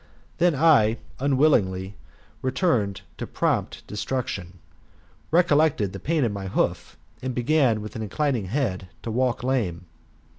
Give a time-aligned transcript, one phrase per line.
[0.39, 1.95] Then I, unwillingly
[2.41, 4.53] returning to prompt destruction,
[5.29, 9.85] recollected the pain of my hoof, and began, with^ an inclining head, to walk lame.